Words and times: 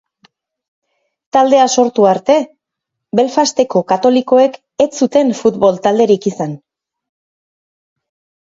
Taldea 1.35 1.65
sortu 1.81 2.07
arte, 2.11 2.37
Belfasteko 3.19 3.83
katolikoek 3.93 4.57
ez 4.87 4.91
zuten 5.03 5.33
futbol 5.43 5.81
talderik 5.85 6.27
izan. 6.33 6.57